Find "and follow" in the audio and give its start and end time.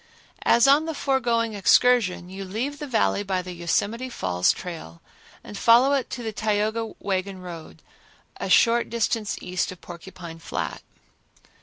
5.43-5.93